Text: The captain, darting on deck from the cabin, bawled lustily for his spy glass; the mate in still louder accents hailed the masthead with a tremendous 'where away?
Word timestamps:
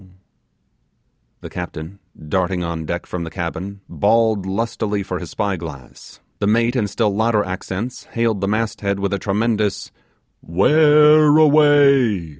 The 1.41 1.49
captain, 1.51 1.99
darting 2.27 2.63
on 2.63 2.85
deck 2.87 3.05
from 3.05 3.23
the 3.23 3.29
cabin, 3.29 3.81
bawled 3.87 4.45
lustily 4.47 5.03
for 5.03 5.19
his 5.19 5.29
spy 5.29 5.57
glass; 5.57 6.19
the 6.39 6.47
mate 6.47 6.75
in 6.75 6.87
still 6.87 7.15
louder 7.15 7.43
accents 7.45 8.05
hailed 8.05 8.41
the 8.41 8.47
masthead 8.47 8.97
with 8.99 9.13
a 9.13 9.19
tremendous 9.19 9.91
'where 10.41 11.37
away? 11.37 12.29